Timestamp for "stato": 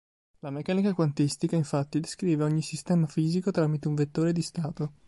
4.41-4.93